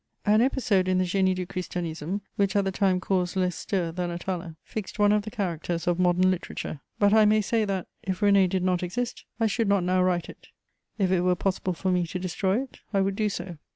An 0.25 0.41
episode 0.41 0.87
in 0.87 0.97
the 0.97 1.03
Génie 1.03 1.35
du 1.35 1.45
Christianisme, 1.45 2.21
which 2.35 2.55
at 2.55 2.65
the 2.65 2.71
time 2.71 2.99
caused 2.99 3.35
less 3.35 3.55
stir 3.55 3.91
than 3.91 4.09
Atala, 4.09 4.55
fixed 4.63 4.97
one 4.97 5.11
of 5.11 5.21
the 5.21 5.29
characters 5.29 5.85
of 5.85 5.99
modern 5.99 6.31
literature; 6.31 6.79
but 6.97 7.13
I 7.13 7.23
may 7.25 7.39
say 7.39 7.65
that, 7.65 7.85
if 8.01 8.21
René 8.21 8.49
did 8.49 8.63
not 8.63 8.81
exist, 8.81 9.25
I 9.39 9.45
should 9.45 9.67
not 9.69 9.83
now 9.83 10.01
write 10.01 10.27
it: 10.27 10.47
if 10.97 11.11
it 11.11 11.21
were 11.21 11.35
possible 11.35 11.73
for 11.73 11.91
me 11.91 12.07
to 12.07 12.17
destroy 12.17 12.63
it, 12.63 12.79
I 12.91 12.99
would 12.99 13.15
do 13.15 13.29
so. 13.29 13.59